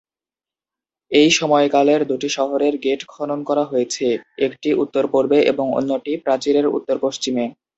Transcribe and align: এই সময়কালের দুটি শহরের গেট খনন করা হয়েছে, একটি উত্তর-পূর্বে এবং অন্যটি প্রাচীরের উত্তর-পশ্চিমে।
এই 1.11 1.29
সময়কালের 1.31 2.01
দুটি 2.07 2.29
শহরের 2.29 2.73
গেট 2.77 3.01
খনন 3.07 3.39
করা 3.43 3.63
হয়েছে, 3.65 4.05
একটি 4.47 4.69
উত্তর-পূর্বে 4.83 5.37
এবং 5.51 5.65
অন্যটি 5.79 6.11
প্রাচীরের 6.25 6.65
উত্তর-পশ্চিমে। 6.67 7.45